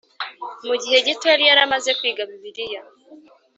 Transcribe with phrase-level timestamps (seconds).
[0.67, 2.81] Mugihe gito yari yaramaze kwiga Bibiliya.